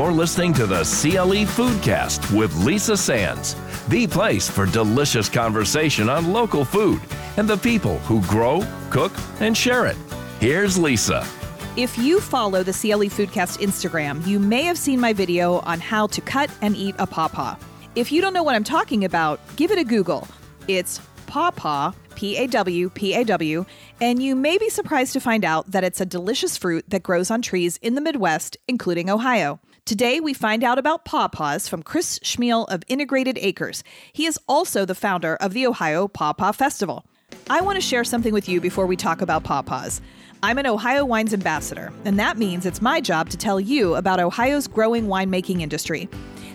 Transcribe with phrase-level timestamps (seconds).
[0.00, 3.54] You're listening to the CLE Foodcast with Lisa Sands,
[3.88, 7.02] the place for delicious conversation on local food
[7.36, 9.98] and the people who grow, cook, and share it.
[10.40, 11.22] Here's Lisa.
[11.76, 16.06] If you follow the CLE Foodcast Instagram, you may have seen my video on how
[16.06, 17.56] to cut and eat a pawpaw.
[17.94, 20.26] If you don't know what I'm talking about, give it a Google.
[20.66, 23.66] It's pawpaw, P A W P A W,
[24.00, 27.30] and you may be surprised to find out that it's a delicious fruit that grows
[27.30, 29.60] on trees in the Midwest, including Ohio.
[29.84, 33.82] Today, we find out about pawpaws from Chris Chmiel of Integration Acres.
[34.12, 37.04] He is also the founder of the Ohio Pawpaw Festival.
[37.48, 40.00] I want to share something with you before we talk about pawpaws.
[40.42, 44.20] I'm an Ohio Wines ambassador, and that means it's my job to tell you about
[44.20, 46.08] Ohio's growing winemaking industry.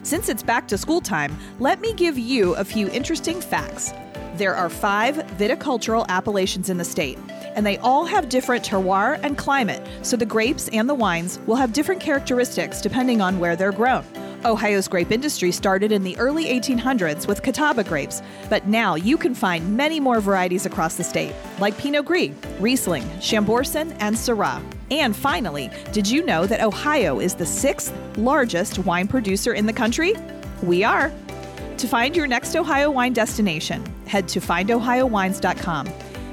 [0.04, 3.94] Since it's back to school time, let me give you a few interesting facts.
[4.38, 7.18] There are five viticultural appellations in the state,
[7.56, 11.56] and they all have different terroir and climate, so the grapes and the wines will
[11.56, 14.04] have different characteristics depending on where they're grown.
[14.44, 19.34] Ohio's grape industry started in the early 1800s with Catawba grapes, but now you can
[19.34, 24.62] find many more varieties across the state, like Pinot Gris, Riesling, Chambourcin, and Syrah.
[24.92, 29.74] And finally, did you know that Ohio is the sixth largest wine producer in the
[29.74, 30.14] country?
[30.62, 31.14] We are.
[31.78, 33.84] To find your next Ohio wine destination,
[34.16, 35.90] head to findohiowines.com.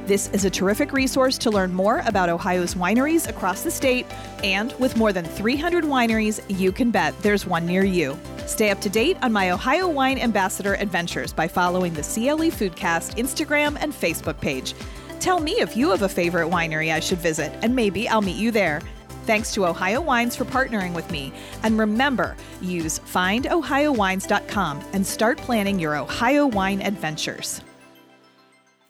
[0.06, 4.06] This is a terrific resource to learn more about Ohio's wineries across the state,
[4.44, 8.16] and with more than 300 wineries, you can bet there's one near you.
[8.46, 13.16] Stay up to date on my Ohio Wine Ambassador adventures by following the CLE Foodcast
[13.16, 14.74] Instagram and Facebook page.
[15.18, 18.36] Tell me if you have a favorite winery I should visit, and maybe I'll meet
[18.36, 18.80] you there.
[19.26, 21.32] Thanks to Ohio Wines for partnering with me.
[21.64, 27.60] And remember, use findohiowines.com and start planning your Ohio wine adventures.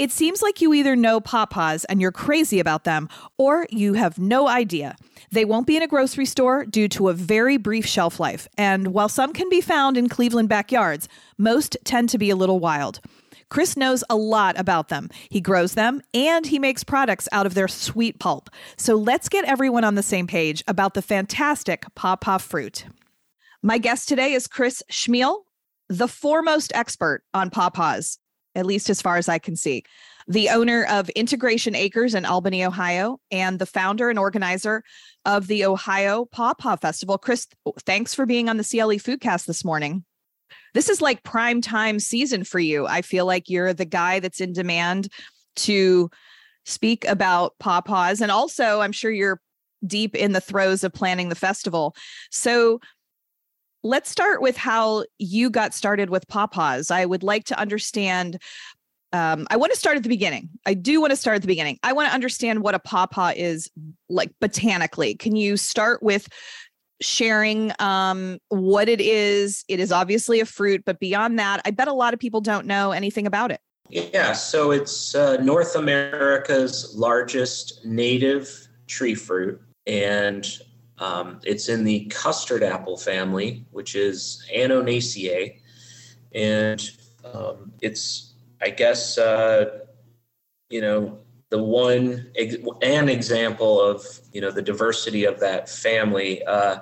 [0.03, 3.09] It seems like you either know pawpaws and you're crazy about them,
[3.39, 4.97] or you have no idea.
[5.31, 8.89] They won't be in a grocery store due to a very brief shelf life, and
[8.89, 12.99] while some can be found in Cleveland backyards, most tend to be a little wild.
[13.49, 15.09] Chris knows a lot about them.
[15.31, 18.51] He grows them and he makes products out of their sweet pulp.
[18.77, 22.87] So let's get everyone on the same page about the fantastic pawpaw fruit.
[23.63, 25.43] My guest today is Chris Chmiel,
[25.89, 28.19] the foremost expert on pawpaws,
[28.55, 29.85] at least as far as I can see.
[30.29, 34.85] The owner of Integration Acres in Albany, Ohio, and the founder and organizer
[35.25, 37.19] of the Ohio Pawpaw Festival.
[37.19, 37.49] Chris,
[37.85, 40.05] thanks for being on the CLE Foodcast this morning
[40.75, 42.87] this is like prime time season for you.
[42.87, 45.09] I feel like you're the guy that's in demand
[45.57, 46.11] to
[46.65, 48.21] speak about pawpaws.
[48.21, 49.41] And also, I'm sure you're
[49.87, 51.95] deep in the throes of planning the festival.
[52.31, 52.81] So
[53.83, 56.91] let's start with how you got started with pawpaws.
[56.91, 58.41] I would like to understand.
[59.15, 60.49] Um, I want to start at the beginning.
[60.65, 61.79] I do want to start at the beginning.
[61.83, 63.71] I want to understand what a pawpaw is
[64.09, 65.15] like botanically.
[65.15, 66.29] Can you start with
[67.03, 69.65] sharing um, what it is.
[69.69, 72.67] It is obviously a fruit, but beyond that, I bet a lot of people don't
[72.67, 73.61] know anything about it.
[73.91, 80.47] Yeah, so it's uh, North America's largest native tree fruit, and
[80.99, 85.59] um, it's in the custard apple family, which is Annonaceae,
[86.35, 86.91] and
[87.25, 89.81] um, it's, I guess, uh,
[90.71, 91.19] you know,
[91.53, 92.33] the one
[92.81, 96.43] an example of you know the diversity of that family.
[96.45, 96.79] Uh,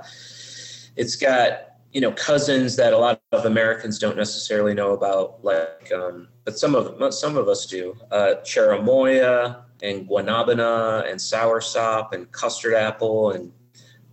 [0.97, 5.91] it's got you know cousins that a lot of Americans don't necessarily know about, like
[5.93, 7.97] um, but some of some of us do.
[8.13, 13.53] Uh, cherimoya and guanabana and soursop and custard apple and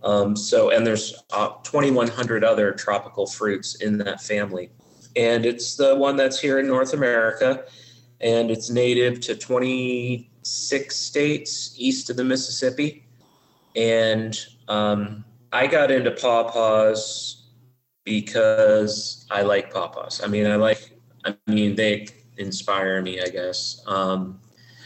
[0.02, 4.70] um, so and there's uh, 2,100 other tropical fruits in that family,
[5.16, 7.64] and it's the one that's here in North America,
[8.20, 13.04] and it's native to 26 states east of the Mississippi.
[13.76, 14.38] And
[14.68, 17.46] um, I got into pawpaws
[18.04, 20.22] because I like pawpaws.
[20.24, 20.92] I mean, I like,
[21.24, 23.82] I mean, they inspire me, I guess.
[23.86, 24.40] Um,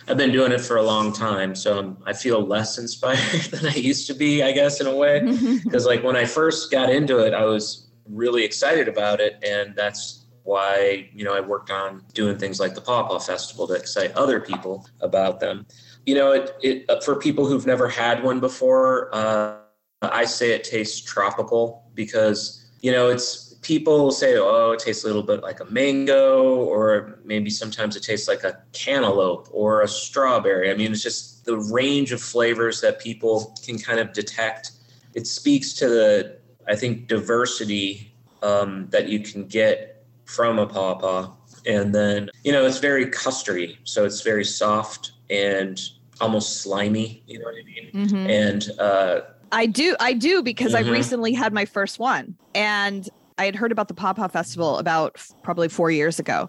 [0.09, 3.67] I've been doing it for a long time, so I'm, i feel less inspired than
[3.67, 5.21] I used to be, I guess, in a way.
[5.65, 9.75] Because, like, when I first got into it, I was really excited about it, and
[9.77, 14.13] that's why you know I worked on doing things like the Pawpaw Festival to excite
[14.13, 15.67] other people about them.
[16.05, 19.59] You know, it, it uh, for people who've never had one before, uh,
[20.03, 25.07] I say it tastes tropical because you know it's people say, oh, it tastes a
[25.07, 29.89] little bit like a mango, or maybe sometimes it tastes like a cantaloupe or a
[29.89, 30.71] strawberry.
[30.71, 34.73] I mean, it's just the range of flavors that people can kind of detect.
[35.15, 36.37] It speaks to the,
[36.69, 38.13] I think, diversity
[38.43, 41.33] um, that you can get from a pawpaw.
[41.65, 43.77] And then, you know, it's very custardy.
[43.85, 45.81] So it's very soft and
[46.21, 48.07] almost slimy, you know what I mean?
[48.07, 48.31] Mm-hmm.
[48.31, 49.21] And uh,
[49.53, 49.95] I do.
[50.01, 50.87] I do because Mhm.
[50.87, 53.09] I recently had my first one and
[53.39, 56.49] I had heard about the Pawpaw Festival about f- probably four years ago.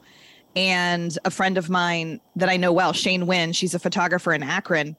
[0.56, 4.44] And a friend of mine that I know well, Shane Wynn, she's a photographer in
[4.44, 4.96] Akron.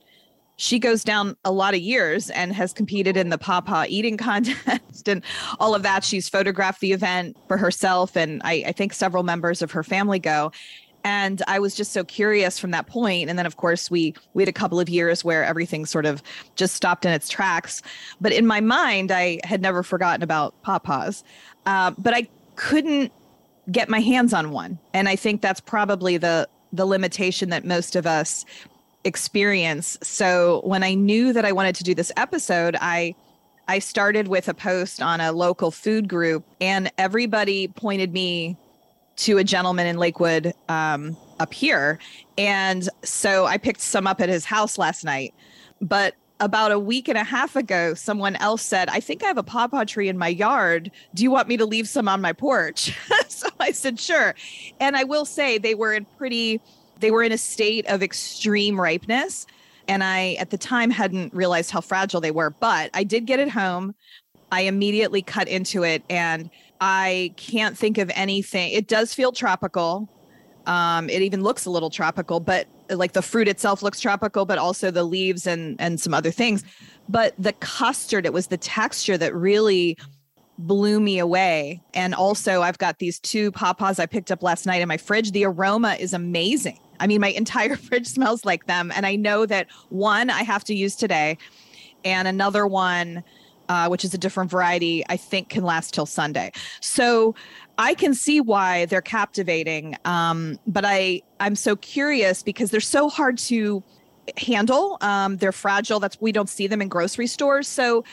[0.57, 5.09] She goes down a lot of years and has competed in the Pawpaw eating contest
[5.09, 5.23] and
[5.61, 6.05] all of that.
[6.05, 10.19] She's photographed the event for herself, and I, I think several members of her family
[10.19, 10.53] go.
[11.07, 13.29] And I was just so curious from that point.
[13.29, 16.23] And then, of course, we we had a couple of years where everything sort of
[16.57, 17.83] just stopped in its tracks.
[18.23, 21.23] But in my mind, I had never forgotten about pawpaws,
[21.67, 23.13] uh, but I couldn't
[23.71, 24.79] get my hands on one.
[24.93, 28.45] And I think that's probably the the limitation that most of us
[29.05, 29.97] experience.
[30.03, 33.15] So when I knew that I wanted to do this episode, I
[33.69, 38.57] I started with a post on a local food group, and everybody pointed me
[39.17, 41.99] to a gentleman in Lakewood um, up here.
[42.37, 45.33] And so I picked some up at his house last night.
[45.81, 49.39] But about a week and a half ago, someone else said, I think I have
[49.39, 50.91] a pawpaw tree in my yard.
[51.15, 52.97] Do you want me to leave some on my porch?
[53.29, 54.35] so I said, sure.
[54.81, 56.61] And I will say they were in pretty,
[56.99, 59.47] they were in a state of extreme ripeness.
[59.87, 63.39] And I, at the time, hadn't realized how fragile they were, but I did get
[63.39, 63.95] it home.
[64.51, 66.51] I immediately cut into it and
[66.81, 68.73] I can't think of anything.
[68.73, 70.09] It does feel tropical.
[70.67, 74.59] Um, it even looks a little tropical, but like the fruit itself looks tropical, but
[74.59, 76.65] also the leaves and and some other things.
[77.09, 79.97] But the custard, it was the texture that really
[80.59, 81.83] blew me away.
[81.95, 85.33] And also, I've got these two pawpaws I picked up last night in my fridge.
[85.33, 86.79] The aroma is amazing.
[87.01, 88.93] I mean, my entire fridge smells like them.
[88.95, 91.39] And I know that one I have to use today,
[92.05, 93.25] and another one
[93.69, 96.53] uh, which is a different variety, I think can last till Sunday.
[96.81, 97.35] So
[97.79, 99.97] I can see why they're captivating.
[100.05, 103.83] Um, but I I'm so curious because they're so hard to
[104.37, 104.97] handle.
[105.01, 106.01] Um, they're fragile.
[106.01, 107.69] That's we don't see them in grocery stores.
[107.69, 108.05] So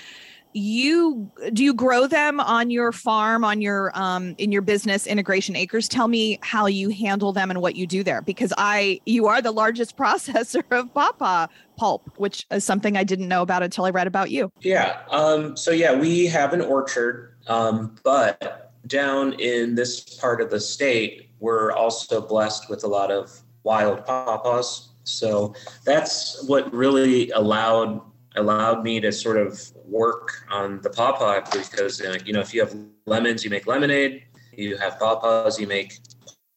[0.54, 5.56] you do you grow them on your farm on your um in your business integration
[5.56, 9.28] acres tell me how you handle them and what you do there because i you
[9.28, 11.48] are the largest processor of pawpaw
[11.78, 15.02] pulp which is something i didn't know about until i read about you Yeah.
[15.10, 20.60] Um, so yeah, we have an orchard, um, but down in this part of the
[20.60, 23.32] state, we're also blessed with a lot of
[23.64, 24.90] wild pawpaws.
[25.04, 25.54] So
[25.86, 28.02] that's what really allowed
[28.38, 32.62] allowed me to sort of work on the pawpaw because uh, you know if you
[32.62, 32.76] have
[33.06, 34.24] lemons, you make lemonade.
[34.54, 36.00] You have pawpaws, you make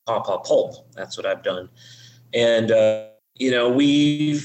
[0.07, 0.93] pawpaw pulp.
[0.93, 1.69] That's what I've done,
[2.33, 3.07] and uh,
[3.37, 4.41] you know we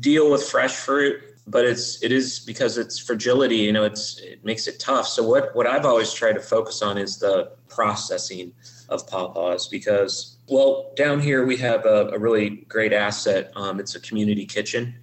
[0.00, 4.44] deal with fresh fruit but it's it is because it's fragility you know it's it
[4.44, 5.06] makes it tough.
[5.06, 8.52] So what what i've always tried to focus on is the processing
[8.88, 13.52] of pawpaws because well down here we have a, a really great asset.
[13.56, 14.94] Um, it's a community kitchen.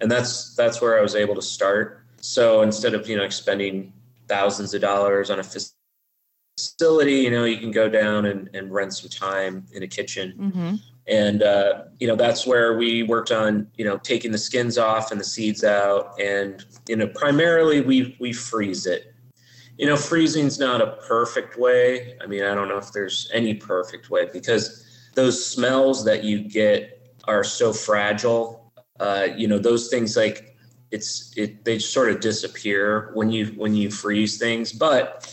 [0.00, 2.04] And that's that's where i was able to start.
[2.20, 3.92] So instead of you know spending
[4.28, 5.44] thousands of dollars on a
[6.56, 10.34] facility you know you can go down and, and rent some time in a kitchen.
[10.38, 10.74] Mm-hmm.
[11.06, 15.10] And uh, you know that's where we worked on you know taking the skins off
[15.10, 19.12] and the seeds out and you know primarily we we freeze it.
[19.76, 22.16] You know freezing's not a perfect way.
[22.22, 24.84] I mean i don't know if there's any perfect way because
[25.14, 28.72] those smells that you get are so fragile.
[29.00, 30.56] Uh, you know those things like
[30.90, 34.72] it's it they sort of disappear when you when you freeze things.
[34.72, 35.28] But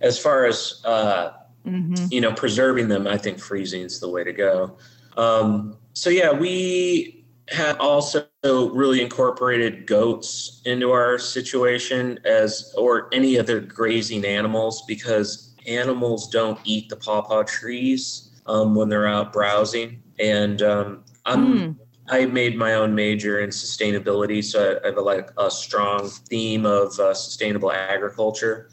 [0.00, 1.32] as far as uh,
[1.66, 2.06] Mm-hmm.
[2.10, 4.78] you know preserving them i think freezing is the way to go
[5.16, 13.38] um, so yeah we have also really incorporated goats into our situation as or any
[13.38, 20.02] other grazing animals because animals don't eat the pawpaw trees um, when they're out browsing
[20.18, 21.76] and um, i'm Mm.
[22.10, 26.66] I made my own major in sustainability, so I have a, like a strong theme
[26.66, 28.68] of uh, sustainable agriculture,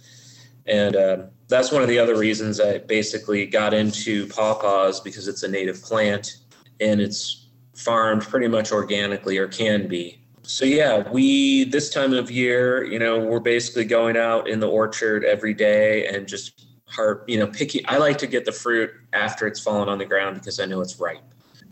[0.66, 5.44] and uh, that's one of the other reasons I basically got into pawpaws because it's
[5.44, 6.38] a native plant
[6.80, 10.20] and it's farmed pretty much organically or can be.
[10.44, 14.68] So yeah, we this time of year, you know, we're basically going out in the
[14.68, 17.82] orchard every day and just hard, you know, picking.
[17.88, 20.82] I like to get the fruit after it's fallen on the ground because I know
[20.82, 21.20] it's ripe.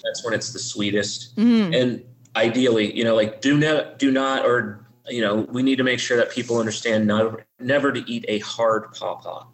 [0.04, 1.76] That's when it's the sweetest Mm.
[1.76, 2.04] and
[2.36, 6.00] ideally you know like do not do not or you know we need to make
[6.00, 9.46] sure that people understand never never to eat a hard pawpaw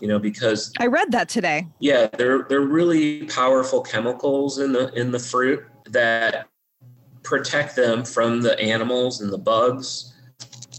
[0.00, 1.66] you know because I read that today.
[1.78, 6.48] yeah they're they're really powerful chemicals in the in the fruit that
[7.22, 10.12] protect them from the animals and the bugs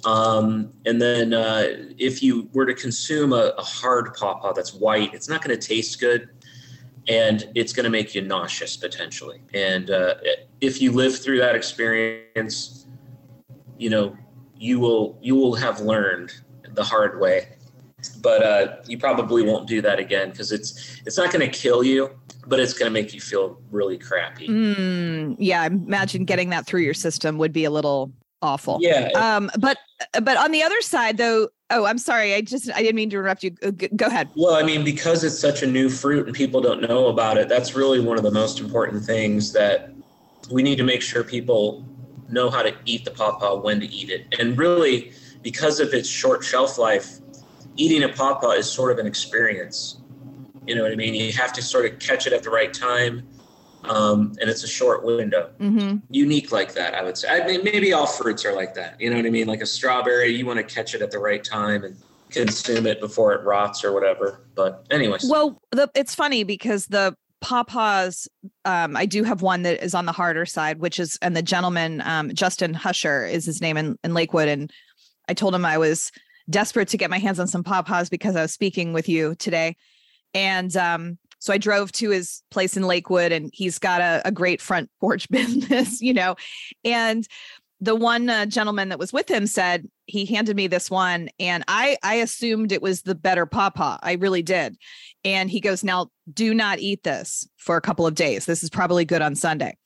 [0.05, 1.65] um, and then uh,
[1.97, 5.67] if you were to consume a, a hard pawpaw that's white it's not going to
[5.67, 6.29] taste good
[7.07, 10.15] and it's going to make you nauseous potentially and uh,
[10.61, 12.87] if you live through that experience
[13.77, 14.15] you know
[14.57, 16.33] you will you will have learned
[16.75, 17.47] the hard way.
[18.09, 21.83] But uh, you probably won't do that again because it's it's not going to kill
[21.83, 22.11] you,
[22.47, 24.47] but it's going to make you feel really crappy.
[24.47, 28.77] Mm, yeah, I imagine getting that through your system would be a little awful.
[28.81, 29.09] Yeah.
[29.15, 29.77] Um, but
[30.21, 33.17] but on the other side, though, oh, I'm sorry, I just I didn't mean to
[33.17, 33.51] interrupt you.
[33.51, 34.29] Go ahead.
[34.35, 37.49] Well, I mean, because it's such a new fruit and people don't know about it,
[37.49, 39.91] that's really one of the most important things that
[40.51, 41.83] we need to make sure people
[42.29, 46.09] know how to eat the pawpaw, when to eat it, and really because of its
[46.09, 47.19] short shelf life,
[47.75, 50.01] eating a pawpaw is sort of an experience.
[50.65, 51.13] You know what I mean?
[51.13, 53.27] You have to sort of catch it at the right time
[53.89, 55.51] um, and it's a short window.
[55.59, 55.97] Mm-hmm.
[56.09, 57.29] Unique like that, I would say.
[57.29, 58.99] I mean, maybe all fruits are like that.
[58.99, 59.47] You know what I mean?
[59.47, 61.95] Like a strawberry, you want to catch it at the right time and
[62.29, 64.45] consume it before it rots or whatever.
[64.55, 65.27] But anyways.
[65.29, 68.27] Well, the, it's funny because the pawpaws
[68.63, 71.43] um, i do have one that is on the harder side which is and the
[71.43, 74.71] gentleman um, justin husher is his name in, in lakewood and
[75.29, 76.11] i told him i was
[76.49, 79.75] desperate to get my hands on some pawpaws because i was speaking with you today
[80.33, 84.31] and um, so I drove to his place in Lakewood and he's got a, a
[84.31, 86.35] great front porch business, you know.
[86.83, 87.27] And
[87.79, 91.63] the one uh, gentleman that was with him said he handed me this one and
[91.67, 93.97] I I assumed it was the better pawpaw.
[94.01, 94.75] I really did.
[95.23, 98.45] And he goes, "Now do not eat this for a couple of days.
[98.45, 99.77] This is probably good on Sunday."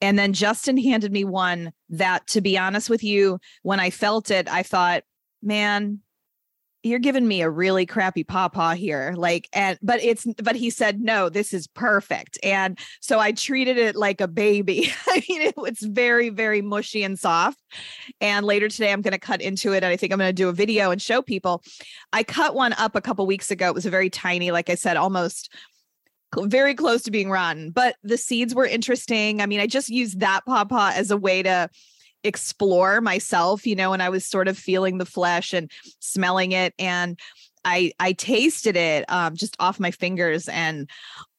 [0.00, 4.30] And then Justin handed me one that to be honest with you, when I felt
[4.30, 5.04] it, I thought,
[5.42, 6.00] "Man,
[6.82, 9.14] you're giving me a really crappy pawpaw here.
[9.16, 12.38] Like and but it's but he said no this is perfect.
[12.42, 14.92] And so i treated it like a baby.
[15.06, 17.60] I mean it, it's very very mushy and soft.
[18.20, 20.32] And later today i'm going to cut into it and i think i'm going to
[20.32, 21.62] do a video and show people.
[22.12, 23.68] I cut one up a couple weeks ago.
[23.68, 25.52] It was a very tiny like i said almost
[26.38, 27.70] very close to being rotten.
[27.70, 29.40] But the seeds were interesting.
[29.40, 31.70] I mean i just used that pawpaw as a way to
[32.24, 36.74] explore myself, you know, and I was sort of feeling the flesh and smelling it.
[36.78, 37.18] And
[37.64, 40.88] I I tasted it um, just off my fingers and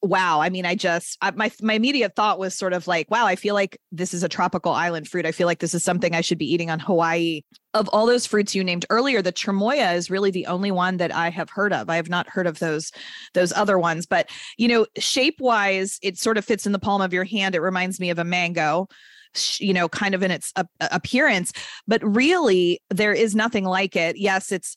[0.02, 3.25] wow I mean I just I, my my immediate thought was sort of like wow
[3.25, 5.25] I feel like this is a tropical island fruit.
[5.25, 7.42] I feel like this is something I should be eating on Hawaii.
[7.74, 11.13] Of all those fruits you named earlier the cherimoya is really the only one that
[11.13, 11.90] I have heard of.
[11.90, 12.92] I have not heard of those
[13.34, 17.02] those other ones but you know shape wise it sort of fits in the palm
[17.02, 17.56] of your hand.
[17.56, 18.88] It reminds me of a mango
[19.60, 21.52] you know, kind of in its appearance,
[21.88, 24.18] but really there is nothing like it.
[24.18, 24.75] Yes, it's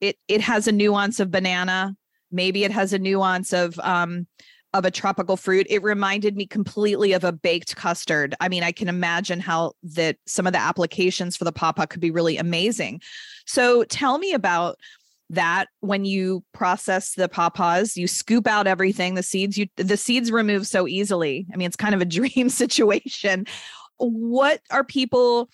[0.00, 1.94] it it has a nuance of banana.
[2.30, 4.26] Maybe it has a nuance of um
[4.72, 5.66] of a tropical fruit.
[5.68, 8.34] It reminded me completely of a baked custard.
[8.40, 12.00] I mean, I can imagine how that some of the applications for the pawpaw could
[12.00, 13.00] be really amazing.
[13.46, 14.76] So tell me about
[15.30, 20.32] that when you process the pawpaws you scoop out everything the seeds you the seeds
[20.32, 23.46] remove so easily i mean it's kind of a dream situation
[24.00, 25.50] what are people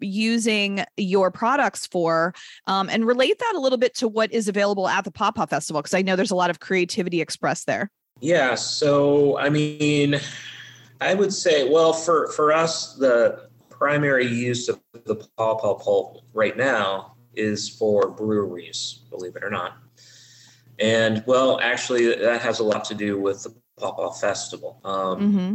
[0.00, 2.32] using your products for
[2.66, 5.80] um, and relate that a little bit to what is available at the pawpaw festival
[5.82, 7.90] because i know there's a lot of creativity expressed there.
[8.20, 10.20] Yeah so i mean
[11.00, 16.56] i would say well for for us the primary use of the pawpaw pulp right
[16.56, 19.78] now is for breweries believe it or not.
[20.80, 24.80] And well actually that has a lot to do with the pawpaw festival.
[24.84, 25.54] Um, mm-hmm.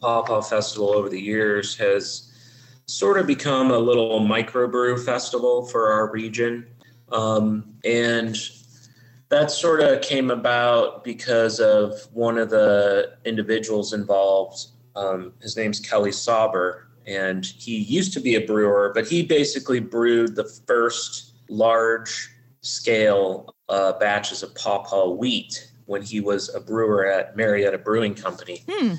[0.00, 2.32] Pawpaw Festival over the years has
[2.86, 6.66] sort of become a little microbrew festival for our region.
[7.10, 8.36] Um, and
[9.28, 14.66] that sort of came about because of one of the individuals involved.
[14.94, 19.80] Um, his name's Kelly Sauber, and he used to be a brewer, but he basically
[19.80, 22.30] brewed the first large
[22.60, 28.62] scale uh, batches of pawpaw wheat when he was a brewer at Marietta Brewing Company.
[28.68, 28.94] Hmm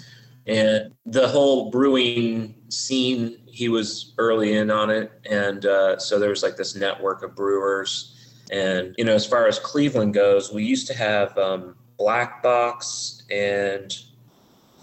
[0.47, 5.11] and the whole brewing scene he was early in on it.
[5.29, 8.09] And uh, so there was like this network of brewers.
[8.51, 13.23] And you know as far as cleveland goes we used to have um, black box
[13.31, 13.97] and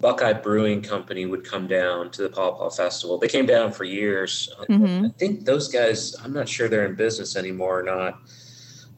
[0.01, 3.19] buckeye brewing company would come down to the paw paw festival.
[3.19, 4.49] They came down for years.
[4.67, 5.05] Mm-hmm.
[5.05, 8.19] i think those guys i'm not sure they're in business anymore or not.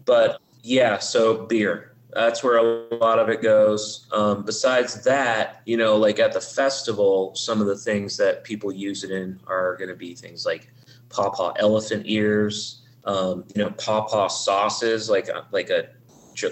[0.05, 4.07] But yeah so beer that's where a lot of it goes.
[4.11, 8.71] Um, besides that, you know, like at the festival, some of the things that people
[8.71, 10.71] use it in are going to be things like
[11.09, 15.87] pawpaw elephant ears, um, you know, pawpaw sauces, like a, like a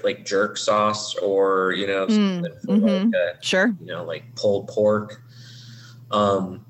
[0.04, 2.86] like jerk sauce, or you know, mm, mm-hmm.
[2.86, 5.22] like a, sure, you know, like pulled pork.
[6.12, 6.66] Um,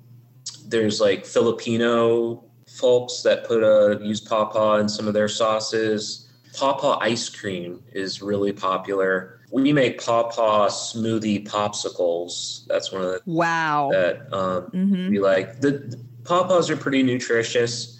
[0.66, 6.31] there's like Filipino folks that put a use pawpaw in some of their sauces.
[6.58, 9.40] Pawpaw ice cream is really popular.
[9.52, 12.66] We make pawpaw smoothie popsicles.
[12.68, 15.10] That's one of the wow that um, mm-hmm.
[15.10, 15.62] we like.
[15.62, 18.00] The, the, pawpaws are pretty nutritious,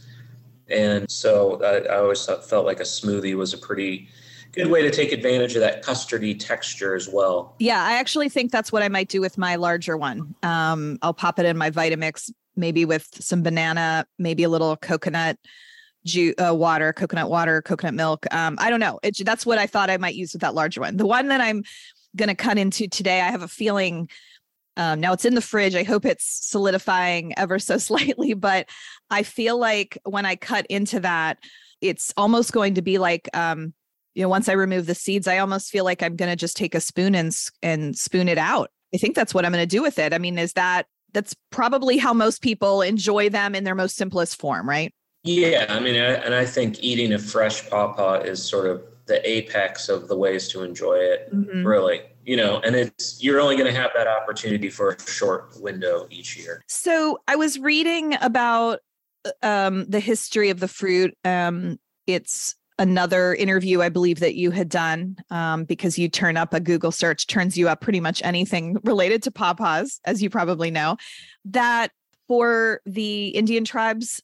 [0.70, 4.08] And so I, I always felt like a smoothie was a pretty
[4.54, 7.56] good way to take advantage of that custardy texture as well.
[7.60, 10.36] Yeah, I actually think that's what I might do with my larger one.
[10.44, 15.38] Um, I'll pop it in my Vitamix, maybe with some banana, maybe a little coconut
[16.06, 18.26] juice, uh, water, coconut water, coconut milk.
[18.34, 19.00] Um, I don't know.
[19.04, 20.98] It, that's what I thought I might use with that larger one.
[20.98, 21.64] The one that I'm
[22.16, 24.10] going to cut into today, I have a feeling.
[24.78, 25.76] Um, now it's in the fridge.
[25.76, 28.68] I hope it's solidifying ever so slightly, but
[29.10, 31.38] I feel like when I cut into that,
[31.82, 33.74] it's almost going to be like um,
[34.14, 36.58] you know once i remove the seeds i almost feel like i'm going to just
[36.58, 39.76] take a spoon and and spoon it out i think that's what i'm going to
[39.76, 43.64] do with it i mean is that that's probably how most people enjoy them in
[43.64, 44.94] their most simplest form right
[45.24, 49.28] yeah i mean I, and i think eating a fresh pawpaw is sort of the
[49.30, 51.66] apex of the ways to enjoy it mm-hmm.
[51.66, 55.52] really you know and it's you're only going to have that opportunity for a short
[55.60, 58.80] window each year so i was reading about
[59.26, 64.50] uh, um, the history of the fruit um, it's another interview I believe that you
[64.50, 68.24] had done um, because you turn up a Google search turns you up pretty much
[68.24, 70.98] anything related to pawpaws, as you probably know.
[71.46, 71.92] That
[72.28, 74.22] for the Indian tribes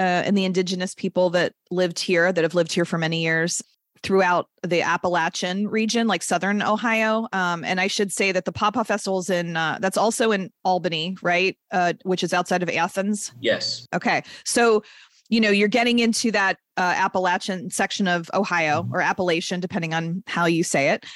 [0.00, 3.62] uh, and the indigenous people that lived here, that have lived here for many years
[4.02, 7.28] throughout the Appalachian region, like southern Ohio.
[7.34, 11.18] Um, and I should say that the Pawpaw Festival's in uh, that's also in Albany,
[11.20, 11.56] right?
[11.70, 13.30] Uh, which is outside of Athens.
[13.40, 13.86] Yes.
[13.92, 14.22] Okay.
[14.44, 14.82] So
[15.28, 18.94] you know, you're getting into that uh, Appalachian section of Ohio mm-hmm.
[18.94, 21.06] or Appalachian, depending on how you say it.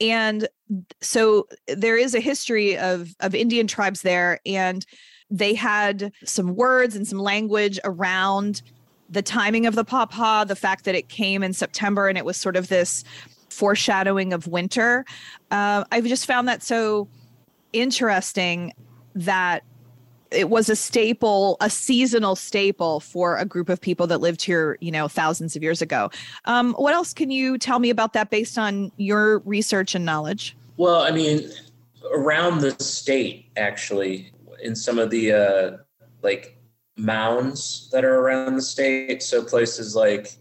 [0.00, 0.48] And
[1.02, 4.86] so there is a history of of Indian tribes there, and
[5.30, 8.62] they had some words and some language around
[9.10, 12.36] the timing of the pawpaw, the fact that it came in September and it was
[12.36, 13.04] sort of this
[13.48, 15.04] foreshadowing of winter.
[15.50, 17.08] Uh, I've just found that so
[17.72, 18.72] interesting
[19.14, 19.64] that
[20.30, 24.76] it was a staple, a seasonal staple for a group of people that lived here,
[24.80, 26.10] you know, thousands of years ago.
[26.44, 30.54] Um, what else can you tell me about that based on your research and knowledge?
[30.76, 31.50] Well, I mean,
[32.12, 35.76] around the state, actually, in some of the uh,
[36.22, 36.58] like
[36.96, 39.22] mounds that are around the state.
[39.22, 40.32] So places like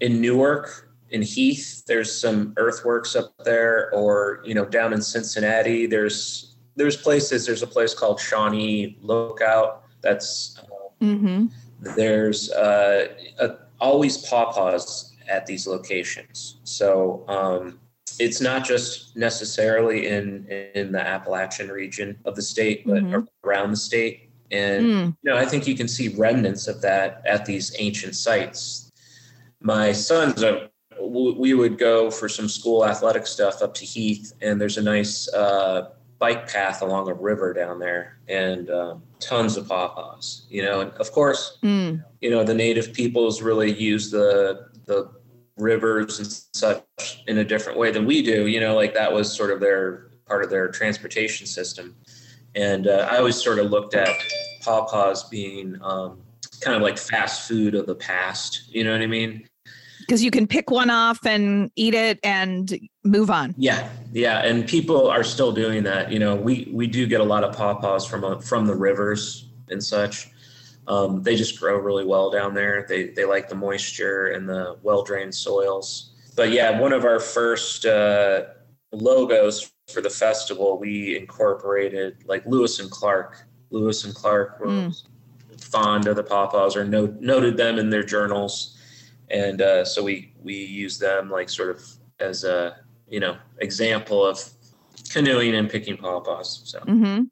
[0.00, 5.86] in Newark, in Heath, there's some earthworks up there, or you know, down in Cincinnati,
[5.86, 7.46] there's there's places.
[7.46, 9.84] There's a place called Shawnee Lookout.
[10.00, 11.46] That's uh, mm-hmm.
[11.96, 13.08] there's uh,
[13.40, 13.50] a,
[13.80, 16.56] always pawpaws at these locations.
[16.64, 17.80] So um,
[18.18, 23.48] it's not just necessarily in in the Appalachian region of the state, but mm-hmm.
[23.48, 24.30] around the state.
[24.50, 25.16] And mm.
[25.22, 28.90] you know, I think you can see remnants of that at these ancient sites.
[29.60, 30.68] My sons are
[31.00, 35.32] we would go for some school athletic stuff up to Heath, and there's a nice
[35.32, 40.80] uh, bike path along a river down there and um, tons of pawpaws you know
[40.80, 42.02] and of course mm.
[42.20, 45.10] you know the native peoples really use the the
[45.58, 49.34] rivers and such in a different way than we do you know like that was
[49.34, 51.94] sort of their part of their transportation system
[52.54, 54.08] and uh, i always sort of looked at
[54.62, 56.20] pawpaws being um,
[56.60, 59.46] kind of like fast food of the past you know what i mean
[60.08, 63.54] because you can pick one off and eat it and move on.
[63.58, 66.10] Yeah, yeah, and people are still doing that.
[66.10, 69.50] You know, we we do get a lot of pawpaws from uh, from the rivers
[69.68, 70.30] and such.
[70.88, 72.86] Um, they just grow really well down there.
[72.88, 76.14] They they like the moisture and the well drained soils.
[76.34, 78.44] But yeah, one of our first uh,
[78.92, 83.44] logos for the festival, we incorporated like Lewis and Clark.
[83.70, 85.02] Lewis and Clark were mm.
[85.60, 88.78] fond of the pawpaws or note, noted them in their journals
[89.30, 91.82] and uh, so we we use them like sort of
[92.20, 92.76] as a
[93.08, 94.40] you know example of
[95.10, 96.62] canoeing and picking pawpaws.
[96.64, 97.24] So mm-hmm.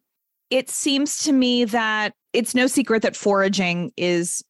[0.49, 4.43] It seems to me that it's no secret that foraging is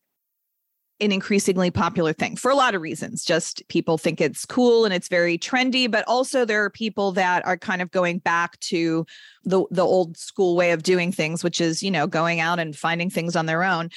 [1.00, 3.24] an increasingly popular thing for a lot of reasons.
[3.24, 7.46] Just people think it's cool and it's very trendy, but also there are people that
[7.46, 9.06] are kind of going back to
[9.44, 12.76] the the old school way of doing things, which is, you know, going out and
[12.76, 13.90] finding things on their own.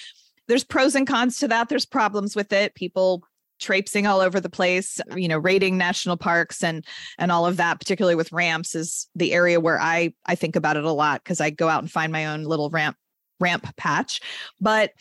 [0.46, 1.68] There's pros and cons to that.
[1.68, 2.74] There's problems with it.
[2.74, 3.22] People
[3.60, 6.84] traipsing all over the place you know raiding national parks and
[7.18, 10.76] and all of that particularly with ramps is the area where i i think about
[10.76, 12.96] it a lot because i go out and find my own little ramp
[13.40, 14.20] ramp patch.
[14.60, 14.92] But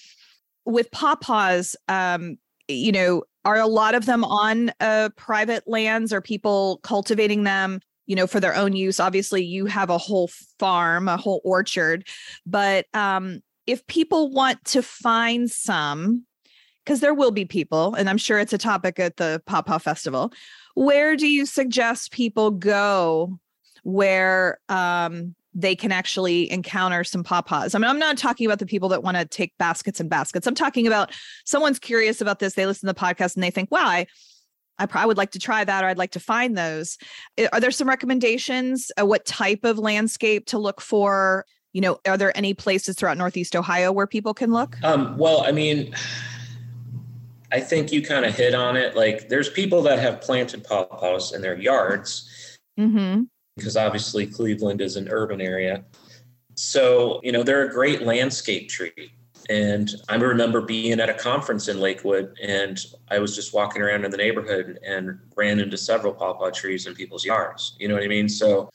[0.65, 6.11] with pawpaws um you know are a lot of them on uh private lands?
[6.11, 8.99] Or people cultivating them you know for their own use?
[8.99, 12.07] Obviously you have a whole farm a whole orchard
[12.45, 16.25] but um if people want to find some
[16.89, 20.33] because there will be people, and I'm sure it's a topic at the Pawpaw Festival.
[20.73, 23.37] Where do you suggest people go
[23.83, 27.75] where um, they can actually encounter some pawpaws.
[27.75, 30.47] I mean, I'm not talking about the people that want to take baskets and baskets.
[30.47, 31.11] I'm talking about
[31.45, 32.55] someone's curious about this.
[32.55, 34.07] They listen to the podcast and they think, wow, I,
[34.79, 36.97] I probably would like to try that or I'd like to find those.
[37.53, 38.91] Are there some recommendations?
[38.99, 41.45] Uh, what type of landscape to look for?
[41.71, 44.75] You know, are there any places throughout Northeast Ohio where people can look?
[44.83, 45.93] Um, well, I mean,
[47.51, 48.95] I think you kind of hit on it.
[48.95, 52.57] Like, there's people that have planted pawpaws in their yards.
[52.79, 53.23] Mm-hmm
[53.59, 55.83] because obviously Cleveland is an urban area.
[56.55, 59.11] So, you know, they're a great landscape tree.
[59.49, 64.05] And I remember being at a conference in Lakewood and I was just walking around
[64.05, 67.75] in the neighborhood and ran into several pawpaw trees in people's yards.
[67.79, 68.29] You know what I mean?
[68.29, 68.69] So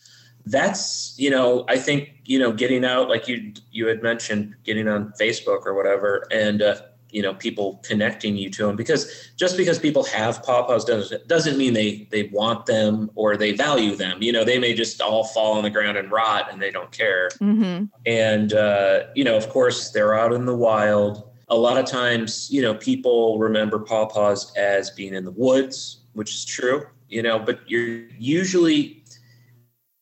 [0.47, 4.89] that's, you know, I think, you know, getting out, like you you had mentioned, getting
[4.89, 6.77] on Facebook or whatever, and uh,
[7.15, 11.57] you know people connecting you to them because just because people have pawpaws doesn't doesn't
[11.57, 14.21] mean they they want them or they value them.
[14.21, 16.91] You know they may just all fall on the ground and rot and they don't
[16.91, 17.29] care.
[17.41, 17.85] Mm-hmm.
[18.07, 21.31] and uh, you know of course they're out in the wild.
[21.49, 26.33] A lot of times you know people remember pawpaws as being in the woods which
[26.33, 29.05] is true you know but you're usually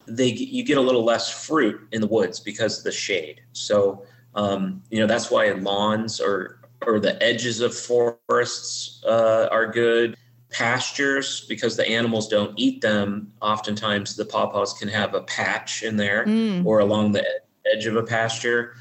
[0.07, 3.41] they you get a little less fruit in the woods because of the shade.
[3.53, 9.67] So um, you know that's why lawns or or the edges of forests uh, are
[9.67, 10.17] good.
[10.51, 15.97] Pastures, because the animals don't eat them, oftentimes the pawpaws can have a patch in
[15.97, 16.65] there mm.
[16.67, 17.25] or along the
[17.73, 18.75] edge of a pasture.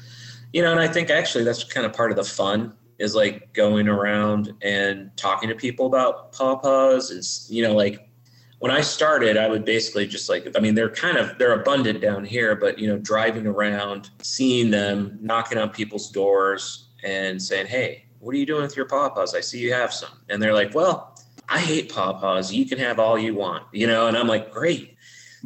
[0.52, 3.54] You know, and I think actually that's kind of part of the fun is like
[3.54, 8.12] going around and talking to people about pawpaws and you know like
[8.62, 12.00] when I started, I would basically just like, I mean, they're kind of, they're abundant
[12.00, 17.66] down here, but, you know, driving around, seeing them, knocking on people's doors, and saying,
[17.66, 19.34] Hey, what are you doing with your pawpaws?
[19.34, 20.20] I see you have some.
[20.28, 21.16] And they're like, Well,
[21.48, 22.52] I hate pawpaws.
[22.52, 24.06] You can have all you want, you know?
[24.06, 24.96] And I'm like, Great.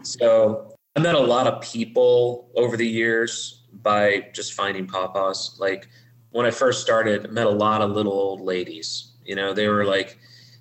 [0.02, 5.58] So I met a lot of people over the years by just finding pawpaws.
[5.58, 5.88] Like
[6.30, 9.12] when I first started, I met a lot of little old ladies.
[9.24, 10.18] You know, they were like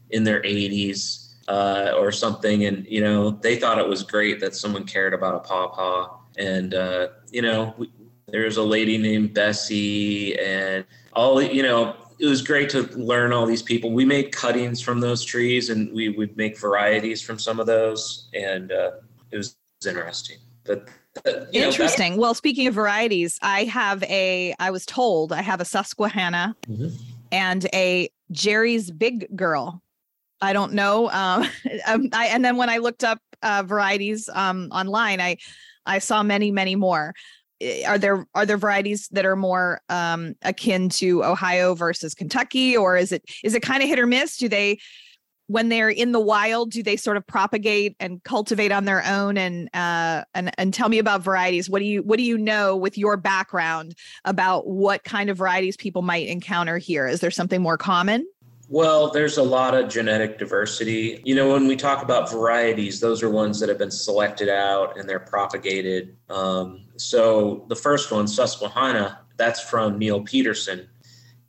[0.10, 2.66] in their 80s uh, or something.
[2.66, 6.20] And, you know, they thought it was great that someone cared about a pawpaw.
[6.38, 7.92] And, uh, you know, we,
[8.36, 11.96] there's a lady named Bessie, and all you know.
[12.18, 13.92] It was great to learn all these people.
[13.92, 18.30] We made cuttings from those trees, and we would make varieties from some of those,
[18.34, 18.92] and uh,
[19.32, 20.38] it was interesting.
[20.66, 20.88] But
[21.26, 22.14] uh, interesting.
[22.14, 24.54] Know, well, speaking of varieties, I have a.
[24.60, 26.96] I was told I have a Susquehanna mm-hmm.
[27.32, 29.82] and a Jerry's Big Girl.
[30.42, 31.10] I don't know.
[31.10, 31.48] Um,
[31.88, 35.38] um, I, and then when I looked up uh, varieties um, online, I
[35.86, 37.14] I saw many, many more.
[37.62, 42.76] Eh, are there are there varieties that are more um, akin to Ohio versus Kentucky,
[42.76, 44.38] or is it is it kind of hit or miss?
[44.38, 44.80] Do they
[45.48, 49.38] when they're in the wild, do they sort of propagate and cultivate on their own?
[49.38, 51.70] And uh, and and tell me about varieties.
[51.70, 55.78] What do you what do you know with your background about what kind of varieties
[55.78, 57.08] people might encounter here?
[57.08, 58.26] Is there something more common?
[58.68, 61.22] Well, there's a lot of genetic diversity.
[61.24, 64.98] You know, when we talk about varieties, those are ones that have been selected out
[64.98, 66.16] and they're propagated.
[66.30, 70.90] Um, so the first one, Susquehanna, that's from Neal Peterson.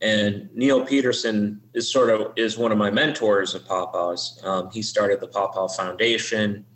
[0.02, 4.44] And Neal Peterson is sort of is one of my mentors of pawpaws.
[4.44, 6.66] Um, he started the Pawpaw Foundation,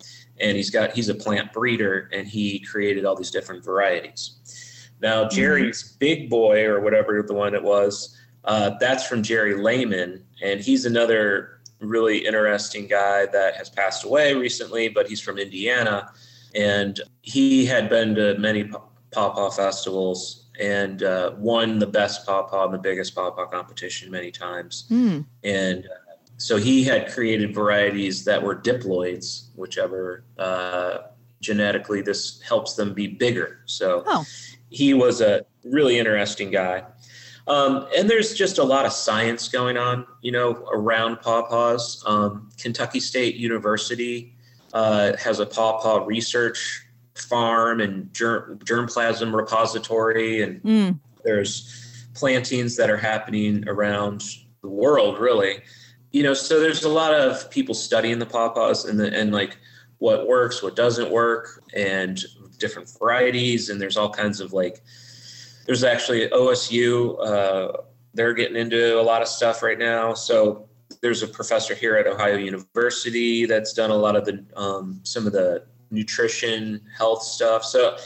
[0.40, 4.88] and he's got he's a plant breeder, and he created all these different varieties.
[5.02, 5.36] Now mm-hmm.
[5.36, 5.98] Jerry's mm-hmm.
[5.98, 10.84] Big Boy or whatever the one it was, uh, that's from Jerry Lehman, and he's
[10.86, 16.12] another really interesting guy that has passed away recently, but he's from Indiana,
[16.54, 18.70] and he had been to many
[19.12, 24.86] pawpaw festivals and uh, won the best pawpaw and the biggest pawpaw competition many times.
[24.90, 25.24] Mm.
[25.42, 30.98] And uh, so he had created varieties that were diploids, whichever uh,
[31.40, 33.60] genetically this helps them be bigger.
[33.64, 34.24] So oh.
[34.68, 36.84] he was a really interesting guy.
[37.46, 42.06] Um, and there's just a lot of science going on, you know, around pawpaws.
[42.06, 44.34] Um, Kentucky State University
[44.72, 50.98] uh, has a pawpaw research farm and germ, germplasm repository, and mm.
[51.24, 54.24] there's plantings that are happening around
[54.62, 55.60] the world, really.
[56.12, 59.56] You know, so there's a lot of people studying the pawpaws and the and like
[59.98, 62.20] what works, what doesn't work, and
[62.58, 64.82] different varieties, and there's all kinds of like
[65.66, 67.16] there's actually OSU.
[67.24, 67.82] Uh,
[68.14, 70.14] they're getting into a lot of stuff right now.
[70.14, 70.68] So
[71.00, 75.26] there's a professor here at Ohio University that's done a lot of the um, some
[75.26, 77.64] of the nutrition health stuff.
[77.64, 77.96] So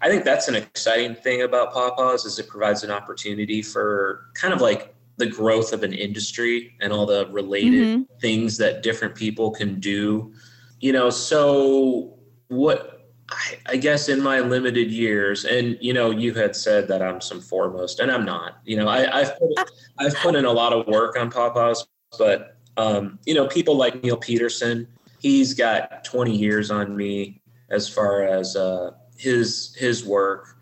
[0.00, 4.52] I think that's an exciting thing about pawpaws is it provides an opportunity for kind
[4.52, 8.18] of like the growth of an industry and all the related mm-hmm.
[8.20, 10.32] things that different people can do.
[10.80, 12.93] You know, so what
[13.34, 17.20] I, I, guess in my limited years, and you know, you had said that I'm
[17.20, 18.60] some foremost, and I'm not.
[18.64, 21.86] You know, I, have put, I've put in a lot of work on Pawpaws,
[22.18, 24.86] but um, you know, people like Neal Peterson,
[25.20, 30.56] he's got 20 years on me as far as uh, his his work.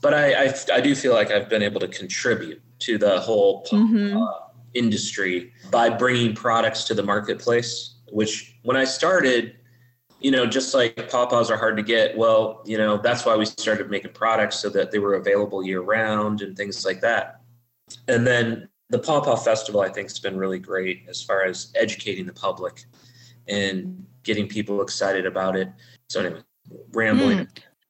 [0.00, 3.64] But I, I, I do feel like I've been able to contribute to the whole
[3.70, 4.16] mm-hmm.
[4.16, 4.30] uh,
[4.74, 7.94] industry by bringing products to the marketplace.
[8.10, 9.56] Which when I started
[10.24, 13.44] you know, just like pawpaws are hard to get, well, you know, that's why we
[13.44, 17.42] started making products so that they were available year round and things like that.
[18.08, 22.24] And then the Pawpaw Festival, I think, has been really great as far as educating
[22.24, 22.84] the public
[23.48, 25.68] and getting people excited about it.
[26.08, 26.40] So, anyway,
[26.94, 27.38] rambling.
[27.40, 27.48] Mm.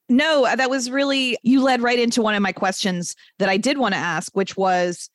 [0.09, 3.79] No, that was really, you led right into one of my questions that I did
[3.79, 5.09] want to ask, which was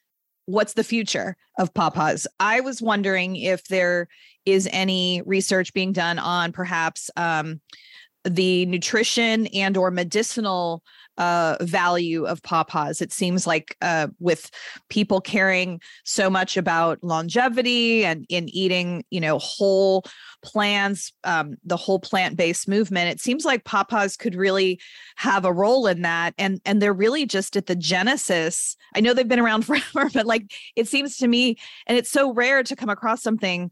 [0.46, 2.26] what's the future of pawpaws?
[2.40, 4.08] I was wondering if there
[4.46, 7.62] is any research being done on perhaps um,
[8.24, 10.84] the nutrition and or medicinal
[11.20, 13.02] uh, value of pawpaws.
[13.02, 14.50] It seems like uh, with
[14.90, 20.06] people caring so much about longevity and in eating, you know, whole
[20.44, 24.80] plants, um, the whole plant-based movement, it seems like pawpaws could really
[25.18, 26.34] have a role in that.
[26.38, 28.78] And and they're really just at the genesis.
[28.96, 32.34] I know they've been around forever, but like it seems to me, and it's so
[32.34, 33.72] rare to come across something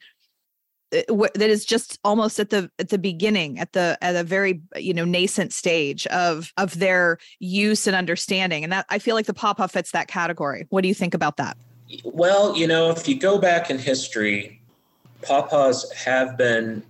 [0.93, 4.61] Eh, that is just almost at the at the beginning at the at a very
[4.77, 8.63] you know nascent stage of of their use and understanding.
[8.63, 10.65] And that i feel like the pawpaw fits that category.
[10.69, 11.57] What do you think about that?
[12.03, 14.61] Well you know if you go back in history
[15.23, 16.83] pawpaws have been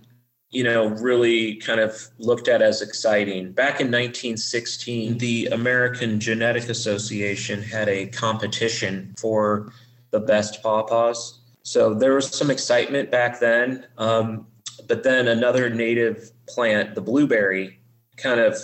[0.50, 3.50] you know really kind of looked at as exciting.
[3.50, 9.72] Back in 1916 the american genetic association had a competition for
[10.12, 11.37] the best pawpaws
[11.68, 13.86] so there was some excitement back then.
[13.98, 14.46] Um,
[14.86, 17.78] but then another native plant, the blueberry,
[18.16, 18.56] kind of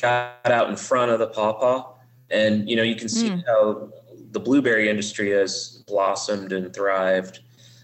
[0.00, 1.94] got out in front of the pawpaw.
[2.30, 3.42] And, you know, you can see mm.
[3.48, 3.88] how
[4.30, 7.40] the blueberry industry has blossomed and thrived.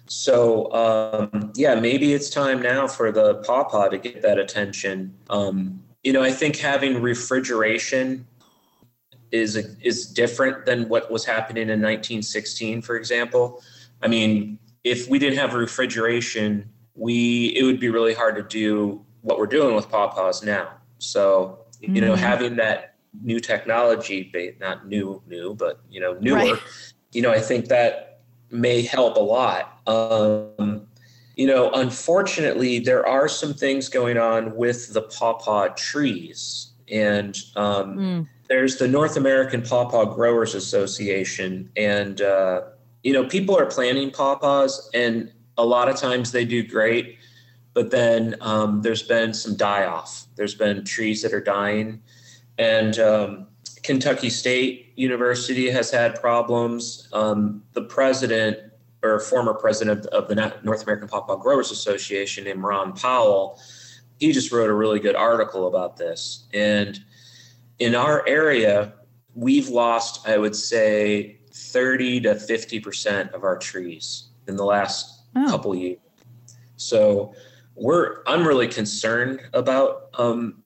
[0.07, 5.12] So, um, yeah, maybe it's time now for the pawpaw to get that attention.
[5.29, 8.29] Um, you know, I think having refrigeration
[9.33, 13.61] is a, is different than what was happening in 1916, for example.
[14.04, 19.04] I mean, if we didn't have refrigeration, we it would be really hard to do
[19.22, 20.68] what we're doing with pawpaws now.
[20.98, 22.22] So you know, mm-hmm.
[22.22, 26.36] having that new technology, not new, new, but you know, newer.
[26.36, 26.58] Right.
[27.12, 29.80] You know, I think that may help a lot.
[29.86, 30.86] Um,
[31.36, 37.96] you know, unfortunately, there are some things going on with the pawpaw trees, and um,
[37.96, 38.28] mm.
[38.48, 42.62] there's the North American Pawpaw Growers Association, and uh,
[43.04, 47.18] you know, people are planting pawpaws, and a lot of times they do great,
[47.74, 50.26] but then um, there's been some die off.
[50.36, 52.02] There's been trees that are dying,
[52.58, 53.46] and um,
[53.82, 57.08] Kentucky State University has had problems.
[57.12, 58.58] Um, the president
[59.02, 63.60] or former president of the North American Pawpaw Growers Association, named Ron Powell,
[64.18, 66.46] he just wrote a really good article about this.
[66.54, 66.98] And
[67.78, 68.94] in our area,
[69.34, 75.46] we've lost, I would say, 30 to 50% of our trees in the last oh.
[75.48, 75.98] couple years.
[76.76, 77.32] So
[77.76, 80.62] we're I'm really concerned about um,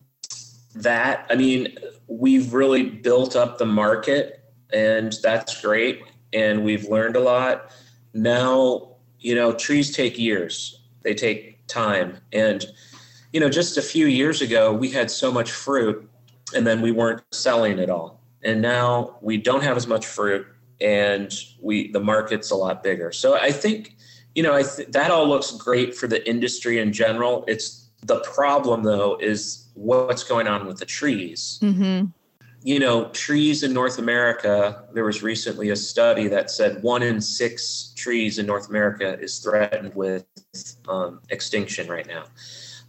[0.74, 1.27] that.
[1.31, 7.20] I mean, we've really built up the market and that's great and we've learned a
[7.20, 7.70] lot.
[8.14, 10.83] Now, you know, trees take years.
[11.03, 12.64] They take time and
[13.33, 16.09] you know, just a few years ago we had so much fruit
[16.55, 18.22] and then we weren't selling it all.
[18.42, 20.46] And now we don't have as much fruit
[20.81, 23.12] and we the market's a lot bigger.
[23.12, 23.97] So I think
[24.35, 27.45] you know I th- that all looks great for the industry in general.
[27.49, 31.59] It's the problem though is what's going on with the trees.
[31.62, 32.07] Mm-hmm.
[32.64, 34.85] You know, trees in North America.
[34.93, 39.38] There was recently a study that said one in six trees in North America is
[39.38, 40.25] threatened with
[40.88, 42.25] um, extinction right now.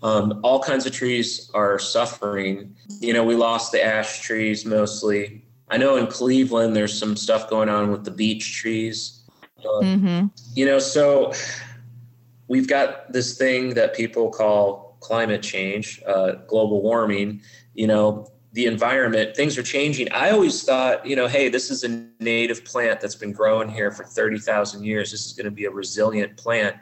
[0.02, 2.75] Um, all kinds of trees are suffering.
[2.99, 5.45] You know, we lost the ash trees mostly.
[5.69, 9.21] I know in Cleveland there's some stuff going on with the beech trees.
[9.60, 10.27] Uh, mm-hmm.
[10.55, 11.34] You know, so
[12.47, 17.41] we've got this thing that people call climate change, uh, global warming.
[17.73, 20.12] You know, the environment, things are changing.
[20.12, 23.91] I always thought, you know, hey, this is a native plant that's been growing here
[23.91, 25.12] for 30,000 years.
[25.12, 26.75] This is going to be a resilient plant.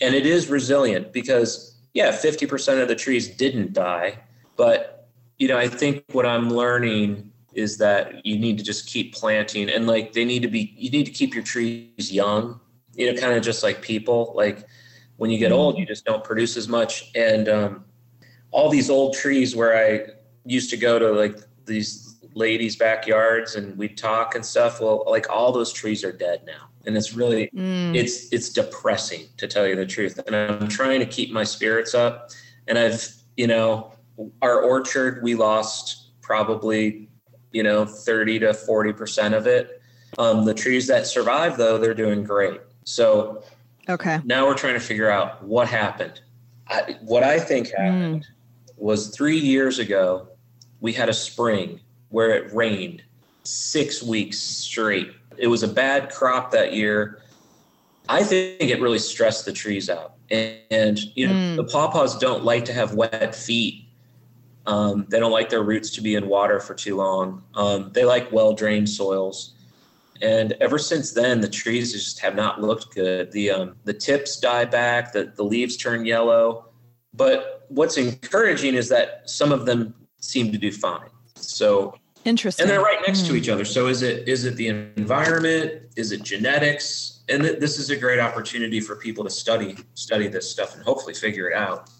[0.00, 4.18] And it is resilient because, yeah, 50% of the trees didn't die.
[4.56, 9.14] But, you know, I think what I'm learning is that you need to just keep
[9.14, 12.60] planting and like they need to be you need to keep your trees young
[12.94, 14.66] you know kind of just like people like
[15.16, 17.84] when you get old you just don't produce as much and um,
[18.50, 20.06] all these old trees where I
[20.44, 24.80] used to go to like these ladies' backyards and we'd talk and stuff.
[24.80, 26.68] Well, like all those trees are dead now.
[26.86, 27.94] And it's really mm.
[27.94, 30.18] it's it's depressing to tell you the truth.
[30.26, 32.30] And I'm trying to keep my spirits up.
[32.66, 33.92] And I've, you know,
[34.40, 37.08] our orchard, we lost probably,
[37.52, 39.82] you know, 30 to 40% of it.
[40.18, 42.60] Um, the trees that survive though, they're doing great.
[42.84, 43.42] So
[43.88, 44.20] okay.
[44.24, 46.20] Now we're trying to figure out what happened.
[46.68, 48.72] I, what I think happened mm.
[48.76, 50.28] was three years ago,
[50.80, 53.02] we had a spring where it rained
[53.44, 55.12] six weeks straight.
[55.36, 57.22] It was a bad crop that year.
[58.08, 60.14] I think it really stressed the trees out.
[60.30, 61.56] And, and you know, mm.
[61.56, 63.84] the pawpaws don't like to have wet feet.
[64.70, 67.42] Um, they don't like their roots to be in water for too long.
[67.54, 69.54] Um, they like well drained soils.
[70.22, 73.32] And ever since then, the trees just have not looked good.
[73.32, 76.66] The um, the tips die back, the, the leaves turn yellow.
[77.12, 81.08] But what's encouraging is that some of them seem to do fine.
[81.34, 82.62] So interesting.
[82.62, 83.26] And they're right next mm.
[83.26, 83.38] to hmm.
[83.38, 83.64] each other.
[83.64, 85.82] So is it is it the environment?
[85.96, 87.24] Is it genetics?
[87.28, 90.84] And th- this is a great opportunity for people to study study this stuff and
[90.84, 91.90] hopefully figure it out.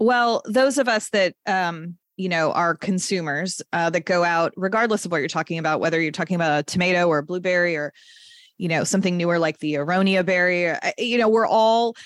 [0.00, 5.04] Well, those of us that um, you know our consumers uh, that go out, regardless
[5.04, 7.94] of what you're talking about, whether you're talking about a tomato or a blueberry or
[8.58, 11.96] you know something newer like the aronia berry, you know, we're all.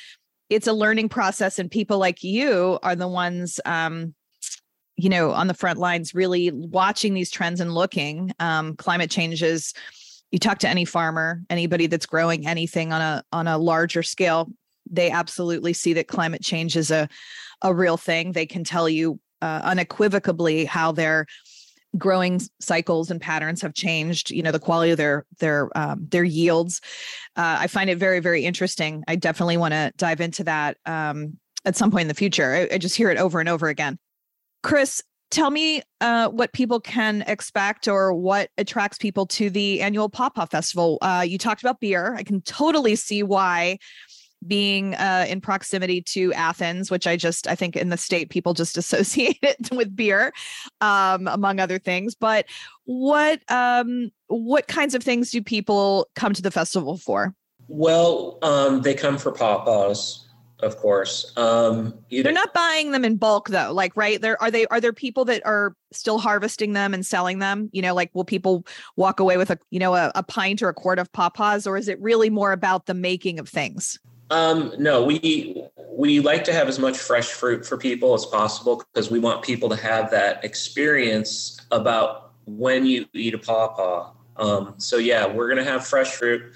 [0.51, 4.15] It's a learning process, and people like you are the ones um,
[4.97, 9.75] you know on the front lines really watching these trends and looking um, climate changes
[10.31, 14.49] you talk to any farmer anybody that's growing anything on a on a larger scale
[14.91, 17.09] they absolutely see that climate change is a
[17.63, 21.27] a real thing they can tell you uh, unequivocally how their
[21.99, 26.25] growing cycles and patterns have changed you know the quality of their their um, their
[26.25, 26.81] yields
[27.37, 31.37] uh, i find it very very interesting i definitely want to dive into that um,
[31.67, 33.99] at some point in the future I, I just hear it over and over again
[34.63, 40.09] Chris, tell me uh, what people can expect or what attracts people to the annual
[40.09, 40.99] Pawpaw Festival.
[41.03, 42.15] Uh, you talked about beer.
[42.15, 43.79] I can totally see why
[44.47, 48.55] being uh, in proximity to Athens, which I just, I think in the state, people
[48.55, 50.33] just associate it with beer,
[50.81, 52.15] um, among other things.
[52.15, 52.47] But
[52.85, 57.35] what, um, what kinds of things do people come to the festival for?
[57.69, 60.27] Well, um, they come for pawpaws
[60.63, 61.33] of course.
[61.37, 63.73] Um, They're not buying them in bulk though.
[63.73, 67.41] Like, right there, are they, are there people that are still harvesting them and selling
[67.41, 67.69] them?
[67.73, 68.65] You know, like will people
[68.97, 71.77] walk away with a, you know, a, a pint or a quart of pawpaws or
[71.77, 73.99] is it really more about the making of things?
[74.33, 78.83] Um, no, we, we like to have as much fresh fruit for people as possible
[78.95, 84.13] because we want people to have that experience about when you eat a pawpaw.
[84.39, 86.55] Um, so yeah, we're to have fresh fruit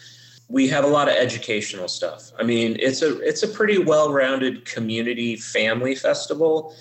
[0.49, 2.31] we have a lot of educational stuff.
[2.39, 6.75] I mean, it's a it's a pretty well-rounded community family festival,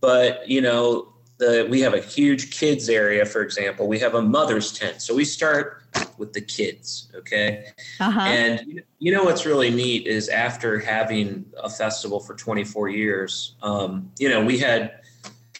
[0.00, 3.88] but you know, the we have a huge kids area, for example.
[3.88, 5.82] We have a mother's tent, so we start
[6.18, 7.66] with the kids, okay?
[7.98, 8.20] Uh-huh.
[8.20, 14.12] And you know what's really neat is after having a festival for 24 years, um,
[14.18, 15.00] you know, we had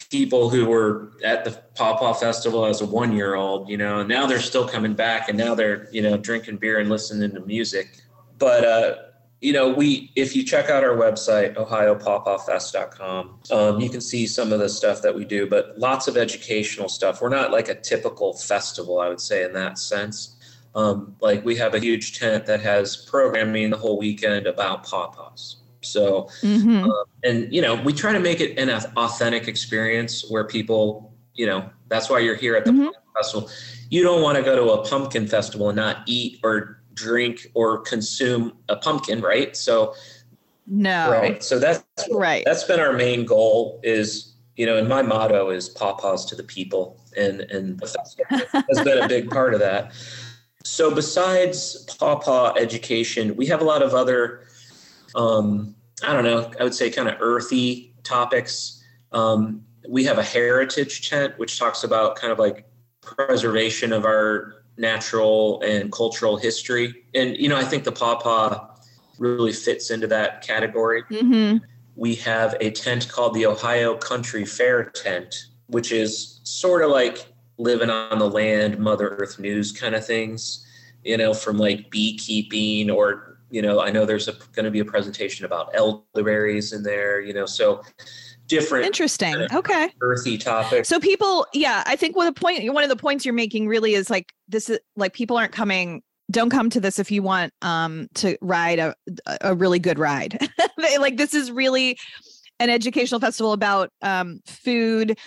[0.09, 4.09] people who were at the Pawpaw Festival as a one year old, you know, and
[4.09, 7.39] now they're still coming back and now they're, you know, drinking beer and listening to
[7.41, 8.01] music.
[8.37, 8.95] But, uh,
[9.41, 14.53] you know, we, if you check out our website, ohiopawpawfest.com, um, you can see some
[14.53, 17.21] of the stuff that we do, but lots of educational stuff.
[17.21, 20.37] We're not like a typical festival, I would say, in that sense.
[20.75, 25.55] Um, like we have a huge tent that has programming the whole weekend about pawpaws.
[25.81, 26.85] So, mm-hmm.
[26.85, 31.47] uh, and you know, we try to make it an authentic experience where people, you
[31.47, 32.89] know, that's why you're here at the mm-hmm.
[33.15, 33.49] festival.
[33.89, 37.79] You don't want to go to a pumpkin festival and not eat or drink or
[37.79, 39.55] consume a pumpkin, right?
[39.55, 39.93] So,
[40.67, 41.43] no, right.
[41.43, 42.43] So that's right.
[42.45, 43.79] That's been our main goal.
[43.83, 47.81] Is you know, and my motto is "Pawpaws to the people," and and
[48.29, 49.93] has been a big part of that.
[50.63, 54.45] So, besides pawpaw education, we have a lot of other
[55.15, 58.83] um, I don't know, I would say kind of earthy topics.
[59.11, 62.65] Um, we have a heritage tent, which talks about kind of like
[63.01, 67.05] preservation of our natural and cultural history.
[67.13, 68.67] And, you know, I think the pawpaw
[69.19, 71.03] really fits into that category.
[71.03, 71.57] Mm-hmm.
[71.95, 77.27] We have a tent called the Ohio Country Fair tent, which is sort of like
[77.57, 80.65] living on the land, Mother Earth news kind of things,
[81.03, 84.85] you know, from like beekeeping or you know, I know there's going to be a
[84.85, 87.19] presentation about elderberries in there.
[87.19, 87.83] You know, so
[88.51, 89.33] different interesting.
[89.33, 89.89] kind of okay.
[90.01, 90.87] earthy topics.
[90.87, 93.67] So people yeah i think one of the point one of the points you're making
[93.67, 97.23] really is like this is like people aren't coming don't come to this if you
[97.23, 98.95] want um to ride a
[99.41, 100.37] a really good ride.
[100.99, 101.97] Like this is really
[102.59, 105.17] an educational festival about um, food,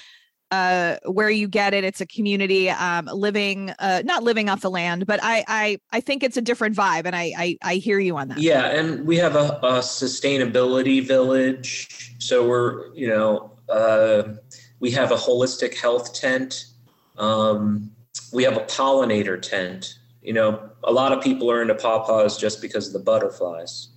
[0.55, 1.85] uh, where you get it.
[1.85, 6.01] It's a community um, living, uh, not living off the land, but I, I, I
[6.01, 8.39] think it's a different vibe, and I, I, I hear you on that.
[8.39, 14.35] Yeah, and we have a, a sustainability village, so we're, you know, uh,
[14.81, 16.67] we have a holistic health tent.
[17.19, 17.91] Um,
[18.33, 19.99] we have a pollinator tent.
[20.23, 23.89] You know, a lot of people are into pawpaws just because of the butterflies.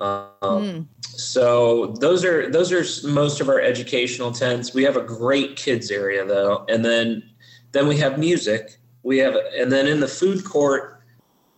[0.00, 0.86] Um, mm.
[1.00, 4.74] So those are those are most of our educational tents.
[4.74, 7.22] We have a great kids area though, and then
[7.72, 8.78] then we have music.
[9.02, 11.02] We have and then in the food court,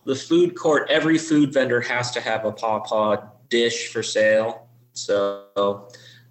[0.05, 4.67] the food court, every food vendor has to have a pawpaw dish for sale.
[4.93, 5.89] So,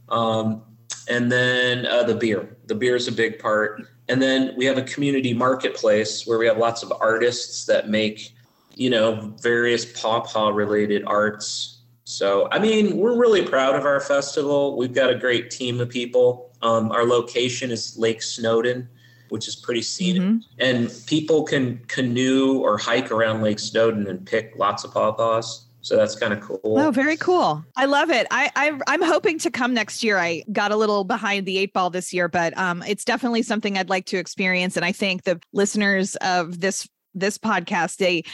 [0.09, 0.63] um,
[1.09, 2.57] and then uh, the beer.
[2.67, 3.87] The beer is a big part.
[4.09, 8.35] And then we have a community marketplace where we have lots of artists that make,
[8.75, 11.74] you know, various pawpaw related arts
[12.05, 14.77] so, I mean, we're really proud of our festival.
[14.77, 16.51] We've got a great team of people.
[16.61, 18.89] Um, our location is Lake Snowden,
[19.31, 20.39] which is pretty scenic, mm-hmm.
[20.59, 25.65] and people can canoe or hike around Lake Snowden and pick lots of pawpaws.
[25.81, 26.61] So that's kind of cool.
[26.65, 27.63] Oh, very cool.
[27.77, 28.27] I love it.
[28.31, 30.17] I, I am hoping to come next year.
[30.17, 33.77] I got a little behind the eight ball this year, but um, it's definitely something
[33.77, 34.77] I'd like to experience.
[34.77, 38.25] And I think the listeners of this this podcast, they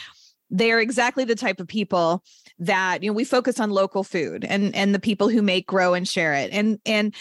[0.51, 2.23] they are exactly the type of people
[2.59, 5.93] that you know we focus on local food and and the people who make grow
[5.93, 6.51] and share it.
[6.51, 7.15] And and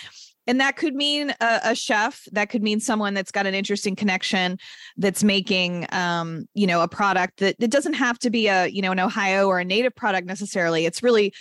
[0.46, 3.94] and that could mean a, a, chef that could mean someone that's got an interesting
[3.94, 4.58] connection
[4.96, 8.82] that's making um, you know a product that it doesn't have to be a you
[8.82, 10.84] know an ohio or a native product necessarily.
[10.84, 11.32] It's really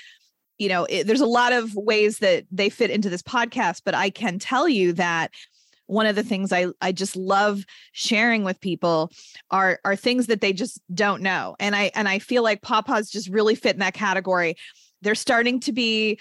[0.59, 3.95] you know it, there's a lot of ways that they fit into this podcast but
[3.95, 5.31] i can tell you that
[5.89, 9.11] one of the things I I just love sharing with people
[9.49, 11.55] are are things that they just don't know.
[11.59, 14.55] And I and I feel like pawpaws just really fit in that category.
[15.01, 16.19] They're starting to be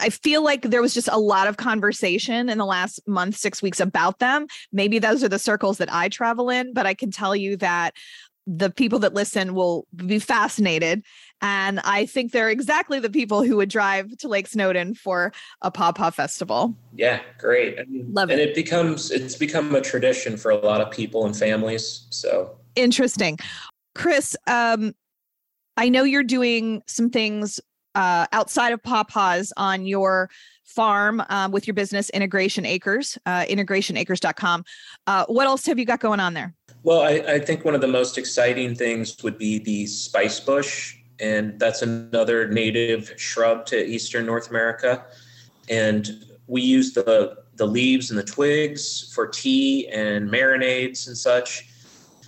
[0.00, 3.62] I feel like there was just a lot of conversation in the last month, six
[3.62, 4.46] weeks about them.
[4.72, 7.94] Maybe those are the circles that I travel in, but I can tell you that
[8.50, 11.04] the people that listen will be fascinated.
[11.42, 15.70] And I think they're exactly the people who would drive to Lake Snowden for a
[15.70, 16.74] Pawpaw Festival.
[16.94, 17.78] Yeah, great.
[17.78, 18.42] And, Love and it.
[18.42, 22.06] And it becomes it's become a tradition for a lot of people and families.
[22.08, 23.38] So interesting.
[23.94, 24.94] Chris, um,
[25.76, 27.60] I know you're doing some things
[27.94, 30.30] uh, outside of Pawpaws on your
[30.64, 34.64] farm um, with your business Integration Acres, uh, integrationacres.com.
[35.06, 36.54] Uh, what else have you got going on there?
[36.82, 40.96] Well, I, I think one of the most exciting things would be the spice bush,
[41.20, 45.04] and that's another native shrub to eastern North America.
[45.68, 51.66] And we use the the leaves and the twigs for tea and marinades and such.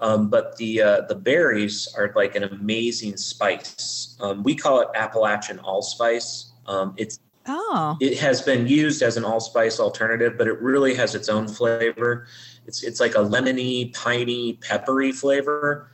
[0.00, 4.16] Um, but the uh, the berries are like an amazing spice.
[4.20, 6.52] Um, we call it Appalachian allspice.
[6.66, 7.96] Um, it's oh.
[8.00, 12.26] it has been used as an allspice alternative, but it really has its own flavor.
[12.70, 15.90] It's it's like a lemony, piney, peppery flavor.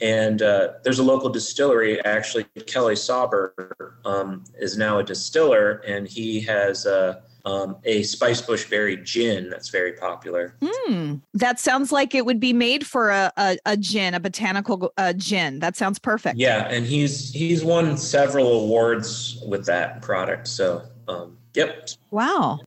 [0.00, 2.44] And uh, there's a local distillery, actually.
[2.66, 8.68] Kelly Sauber um, is now a distiller, and he has a, um, a spice bush
[8.70, 10.54] berry gin that's very popular.
[10.60, 14.92] Mm, that sounds like it would be made for a, a, a gin, a botanical
[14.96, 15.58] uh, gin.
[15.58, 16.36] That sounds perfect.
[16.36, 20.46] Yeah, and he's he's won several awards with that product.
[20.46, 21.90] So, um, yep.
[22.12, 22.60] Wow.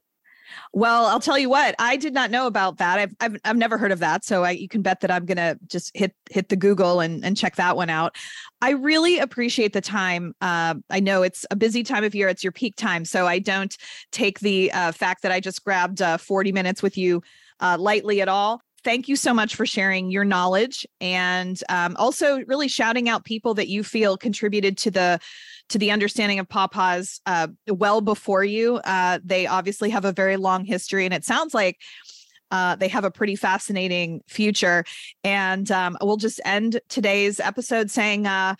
[0.76, 2.99] Well, I'll tell you what, I did not know about that.
[2.99, 5.57] I've I've, I've never heard of that, so I, you can bet that I'm gonna
[5.67, 8.17] just hit hit the Google and and check that one out.
[8.61, 10.36] I really appreciate the time.
[10.41, 13.39] Uh, I know it's a busy time of year; it's your peak time, so I
[13.39, 13.73] don't
[14.11, 17.23] take the uh, fact that I just grabbed uh, 40 minutes with you
[17.61, 22.41] uh, lightly at all thank you so much for sharing your knowledge and um, also
[22.45, 25.19] really shouting out people that you feel contributed to the
[25.70, 28.78] to the understanding of pawpaws uh, well before you.
[28.78, 31.80] Uh, they obviously have a very long history, and it sounds like
[32.51, 34.86] uh, they have a pretty fascinating future.
[35.24, 38.55] And um, we'll just end today's episode saying, uh,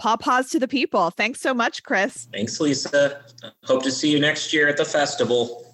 [0.00, 1.10] pawpaws to the people.
[1.10, 2.28] Thanks so much, Chris.
[2.32, 3.22] Thanks, Lisa.
[3.64, 5.71] Hope to see you next year at the festival.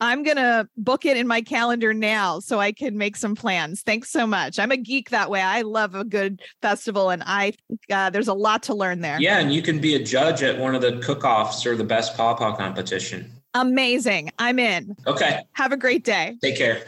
[0.00, 3.82] I'm going to book it in my calendar now so I can make some plans.
[3.82, 4.58] Thanks so much.
[4.58, 5.42] I'm a geek that way.
[5.42, 7.52] I love a good festival and I
[7.90, 9.20] uh, there's a lot to learn there.
[9.20, 12.16] Yeah, and you can be a judge at one of the cook-offs or the best
[12.16, 13.30] pawpaw competition.
[13.54, 14.30] Amazing.
[14.38, 14.96] I'm in.
[15.06, 15.40] Okay.
[15.52, 16.36] Have a great day.
[16.40, 16.84] Take care.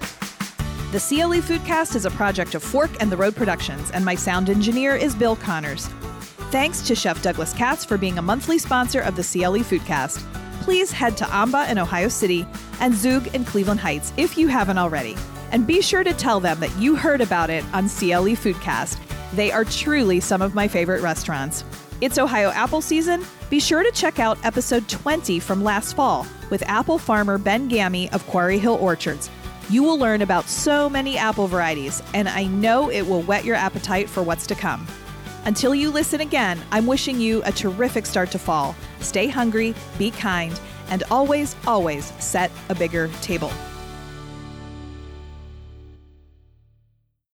[0.92, 4.50] The CLE Foodcast is a project of Fork and the Road Productions, and my sound
[4.50, 5.86] engineer is Bill Connors.
[6.50, 10.22] Thanks to Chef Douglas Katz for being a monthly sponsor of the CLE Foodcast
[10.62, 12.46] please head to Amba in Ohio City
[12.80, 15.16] and Zhug in Cleveland Heights if you haven't already.
[15.50, 18.96] And be sure to tell them that you heard about it on CLE Foodcast.
[19.32, 21.64] They are truly some of my favorite restaurants.
[22.00, 23.24] It's Ohio apple season.
[23.50, 28.08] Be sure to check out episode 20 from last fall with apple farmer Ben Gammy
[28.10, 29.30] of Quarry Hill Orchards.
[29.68, 33.56] You will learn about so many apple varieties, and I know it will whet your
[33.56, 34.86] appetite for what's to come.
[35.44, 38.76] Until you listen again, I'm wishing you a terrific start to fall.
[39.02, 43.50] Stay hungry, be kind, and always, always set a bigger table.